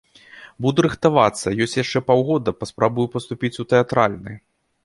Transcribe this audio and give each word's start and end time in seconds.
Буду 0.65 0.85
рыхтавацца, 0.85 1.53
ёсць 1.65 1.77
яшчэ 1.83 2.03
паўгода, 2.09 2.57
паспрабую 2.65 3.07
паступіць 3.17 3.55
у 3.67 3.67
тэатральны. 3.75 4.33